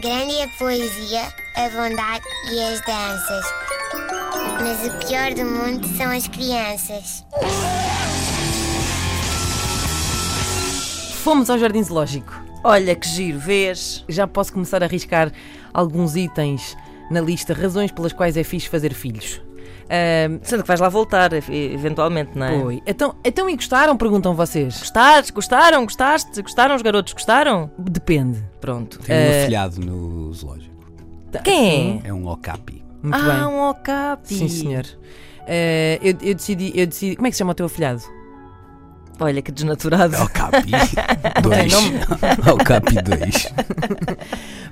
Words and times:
Grande 0.00 0.32
é 0.36 0.44
a 0.44 0.48
poesia, 0.48 1.22
a 1.56 1.68
bondade 1.70 2.24
e 2.52 2.62
as 2.62 2.80
danças. 2.82 3.44
Mas 4.60 4.86
o 4.86 5.08
pior 5.08 5.34
do 5.34 5.44
mundo 5.44 5.88
são 5.96 6.08
as 6.08 6.28
crianças. 6.28 7.24
Fomos 11.24 11.50
ao 11.50 11.58
Jardim 11.58 11.82
Zoológico. 11.82 12.32
Olha 12.62 12.94
que 12.94 13.08
giro, 13.08 13.40
vês? 13.40 14.04
Já 14.08 14.28
posso 14.28 14.52
começar 14.52 14.84
a 14.84 14.86
arriscar 14.86 15.32
alguns 15.74 16.14
itens 16.14 16.76
na 17.10 17.20
lista 17.20 17.52
razões 17.52 17.90
pelas 17.90 18.12
quais 18.12 18.36
é 18.36 18.44
fixe 18.44 18.68
fazer 18.68 18.94
filhos. 18.94 19.40
Ahm, 19.90 20.38
Sendo 20.42 20.62
que 20.62 20.68
vais 20.68 20.80
lá 20.80 20.88
voltar, 20.88 21.30
eventualmente, 21.32 22.32
não 22.36 22.46
é? 22.46 22.52
Oi. 22.56 22.82
Então, 22.86 23.14
então 23.24 23.48
e 23.48 23.56
gostaram? 23.56 23.96
Perguntam 23.96 24.34
vocês. 24.34 24.78
Gostaste? 24.78 25.32
Gostaram? 25.32 25.84
Gostaste? 25.84 26.42
Gostaram 26.42 26.74
os 26.76 26.82
garotos? 26.82 27.12
Gostaram? 27.14 27.70
Depende. 27.78 28.44
Pronto. 28.60 28.98
Tem 28.98 29.16
um 29.16 29.18
Eh, 29.18 29.42
afilhado 29.42 29.80
no 29.80 30.32
zoológico. 30.34 30.74
Quem 31.44 32.02
é? 32.04 32.08
É 32.08 32.12
um 32.12 32.26
okapi. 32.28 32.84
Muito 33.02 33.16
ah, 33.16 33.22
bem. 33.22 33.44
um 33.44 33.68
okapi. 33.70 34.34
Sim, 34.34 34.48
senhor. 34.48 34.84
Eh, 35.46 35.98
eu, 36.02 36.14
eu 36.20 36.34
decidi, 36.34 36.72
eu 36.74 36.86
decidi. 36.86 37.16
Como 37.16 37.26
é 37.26 37.30
que 37.30 37.36
se 37.36 37.38
chama 37.38 37.52
o 37.52 37.54
teu 37.54 37.66
afilhado? 37.66 38.02
Olha 39.20 39.42
que 39.42 39.50
desnaturado. 39.50 40.14
Okapi 40.22 40.70
2. 41.42 41.72
Okapi 42.54 42.94
2. 43.02 43.52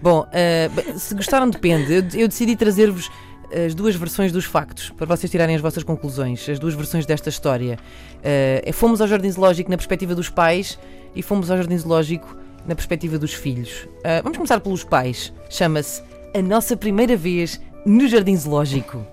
Bom, 0.00 0.26
bem, 0.74 0.98
se 0.98 1.14
gostaram, 1.14 1.50
depende. 1.50 1.92
Eu, 1.92 2.02
eu 2.20 2.28
decidi 2.28 2.54
trazer-vos 2.54 3.10
as 3.52 3.74
duas 3.74 3.94
versões 3.94 4.32
dos 4.32 4.44
factos, 4.44 4.90
para 4.90 5.06
vocês 5.06 5.30
tirarem 5.30 5.54
as 5.54 5.62
vossas 5.62 5.82
conclusões, 5.82 6.48
as 6.48 6.58
duas 6.58 6.74
versões 6.74 7.06
desta 7.06 7.28
história. 7.28 7.78
Eh, 8.22 8.70
fomos 8.72 9.00
ao 9.00 9.08
Jardim 9.08 9.30
Zoológico 9.30 9.70
na 9.70 9.76
perspectiva 9.76 10.14
dos 10.14 10.28
pais 10.28 10.78
e 11.14 11.22
fomos 11.22 11.50
ao 11.50 11.56
Jardim 11.56 11.78
Zoológico 11.78 12.36
na 12.66 12.74
perspectiva 12.74 13.18
dos 13.18 13.32
filhos. 13.32 13.88
Eh, 14.04 14.20
vamos 14.22 14.36
começar 14.36 14.60
pelos 14.60 14.84
pais. 14.84 15.32
Chama-se 15.48 16.02
A 16.34 16.42
Nossa 16.42 16.76
Primeira 16.76 17.16
Vez 17.16 17.60
no 17.84 18.08
Jardim 18.08 18.36
Zoológico. 18.36 19.06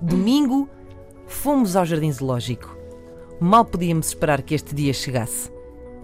Domingo, 0.00 0.68
fomos 1.26 1.76
ao 1.76 1.84
Jardim 1.84 2.12
Zoológico. 2.12 2.76
Mal 3.40 3.64
podíamos 3.64 4.08
esperar 4.08 4.42
que 4.42 4.54
este 4.54 4.74
dia 4.74 4.92
chegasse. 4.92 5.50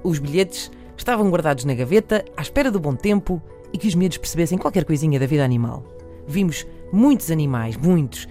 Os 0.02 0.18
bilhetes 0.18 0.70
estavam 0.96 1.30
guardados 1.30 1.64
na 1.64 1.74
gaveta, 1.74 2.24
à 2.36 2.42
espera 2.42 2.70
do 2.70 2.80
bom 2.80 2.94
tempo 2.94 3.40
e 3.72 3.78
que 3.78 3.88
os 3.88 3.94
miúdos 3.94 4.18
percebessem 4.18 4.58
qualquer 4.58 4.84
coisinha 4.84 5.20
da 5.20 5.26
vida 5.26 5.44
animal. 5.44 5.84
Vimos 6.26 6.66
muitos 6.92 7.30
animais, 7.30 7.76
muitos. 7.76 8.28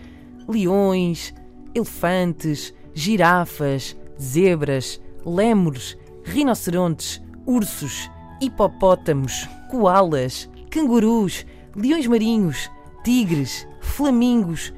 Leões, 0.47 1.33
elefantes, 1.73 2.73
girafas, 2.93 3.95
zebras, 4.19 5.01
lémures, 5.25 5.97
rinocerontes, 6.23 7.21
ursos, 7.45 8.09
hipopótamos, 8.41 9.47
koalas, 9.69 10.49
cangurus, 10.69 11.45
leões 11.75 12.07
marinhos, 12.07 12.69
tigres, 13.03 13.67
flamingos, 13.81 14.73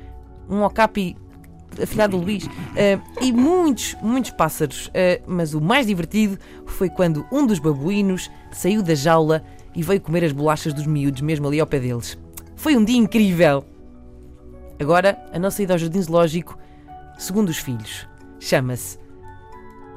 um 0.50 0.64
okapi 0.64 1.16
afilhado 1.82 2.18
Luís, 2.18 2.50
eh, 2.76 3.00
e 3.22 3.32
muitos, 3.32 3.96
muitos 4.02 4.32
pássaros. 4.32 4.90
Eh, 4.94 5.22
mas 5.28 5.54
o 5.54 5.62
mais 5.62 5.86
divertido 5.88 6.38
foi 6.66 6.90
quando 6.90 7.26
um 7.32 7.46
dos 7.46 7.60
babuínos 7.60 8.32
saiu 8.52 8.82
da 8.82 8.96
jaula 8.96 9.44
e 9.76 9.84
veio 9.84 10.02
comer 10.02 10.24
as 10.24 10.32
bolachas 10.32 10.74
dos 10.74 10.88
miúdos, 10.88 11.22
mesmo 11.22 11.48
ali 11.48 11.60
ao 11.60 11.68
pé 11.68 11.80
deles. 11.80 12.18
Foi 12.58 12.76
um 12.76 12.84
dia 12.84 12.98
incrível! 12.98 13.64
Agora, 14.80 15.24
a 15.32 15.38
nossa 15.38 15.62
ida 15.62 15.76
ao 15.76 15.78
Jardim 15.78 16.02
Zoológico, 16.02 16.58
segundo 17.16 17.50
os 17.50 17.60
filhos, 17.60 18.08
chama-se 18.40 18.98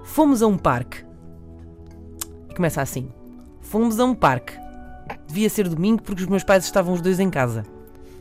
Fomos 0.04 0.42
a 0.42 0.46
um 0.46 0.58
parque. 0.58 1.02
E 2.50 2.54
começa 2.54 2.82
assim: 2.82 3.08
Fomos 3.62 3.98
a 3.98 4.04
um 4.04 4.14
parque. 4.14 4.52
Devia 5.26 5.48
ser 5.48 5.68
domingo 5.68 6.02
porque 6.02 6.22
os 6.22 6.28
meus 6.28 6.44
pais 6.44 6.64
estavam 6.64 6.92
os 6.92 7.00
dois 7.00 7.18
em 7.18 7.30
casa. 7.30 7.64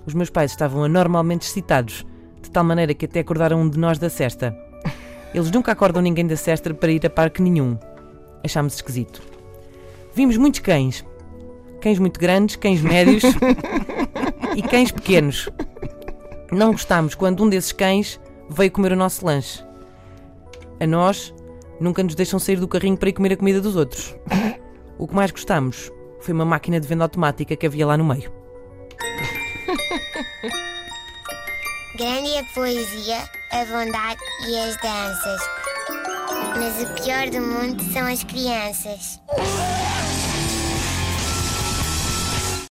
Os 0.06 0.14
meus 0.14 0.30
pais 0.30 0.52
estavam 0.52 0.86
anormalmente 0.86 1.46
excitados, 1.46 2.06
de 2.42 2.50
tal 2.50 2.64
maneira 2.64 2.94
que 2.94 3.06
até 3.06 3.20
acordaram 3.20 3.62
um 3.62 3.70
de 3.70 3.78
nós 3.78 4.00
da 4.00 4.10
cesta. 4.10 4.58
Eles 5.34 5.52
nunca 5.52 5.74
acordam 5.74 6.02
ninguém 6.02 6.26
da 6.26 6.38
cesta 6.38 6.74
para 6.74 6.92
ir 6.92 7.06
a 7.06 7.10
parque 7.10 7.42
nenhum. 7.42 7.78
Achámos 8.42 8.76
esquisito. 8.76 9.22
Vimos 10.16 10.38
muitos 10.38 10.62
cães. 10.62 11.06
Cães 11.82 12.00
muito 12.00 12.20
grandes, 12.20 12.56
cães 12.56 12.82
médios 12.82 13.24
e 14.60 14.62
cães 14.62 14.92
pequenos. 14.92 15.48
Não 16.52 16.74
gostámos 16.74 17.16
quando 17.16 17.42
um 17.42 17.50
desses 17.50 17.72
cães 17.72 18.20
veio 18.50 18.70
comer 18.70 18.92
o 18.92 18.96
nosso 18.96 19.26
lanche. 19.26 19.64
A 20.82 20.86
nós, 20.86 21.34
nunca 21.80 22.04
nos 22.04 22.14
deixam 22.14 22.38
sair 22.40 22.58
do 22.58 22.68
carrinho 22.68 22.98
para 22.98 23.08
ir 23.08 23.14
comer 23.14 23.32
a 23.32 23.38
comida 23.38 23.62
dos 23.62 23.78
outros. 23.78 24.14
O 24.98 25.08
que 25.08 25.16
mais 25.16 25.32
gostámos 25.32 25.90
foi 26.20 26.34
uma 26.34 26.44
máquina 26.44 26.78
de 26.78 26.86
venda 26.86 27.06
automática 27.06 27.56
que 27.56 27.66
havia 27.66 27.88
lá 27.88 27.96
no 27.96 28.04
meio. 28.04 28.30
Grande 31.96 32.38
a 32.38 32.44
poesia, 32.54 33.30
a 33.54 33.64
bondade 33.64 34.20
e 34.46 34.60
as 34.60 34.76
danças. 34.76 35.42
Mas 36.58 36.84
o 36.84 37.02
pior 37.02 37.30
do 37.30 37.40
mundo 37.40 37.82
são 37.94 38.06
as 38.06 38.26
crianças. 38.26 39.22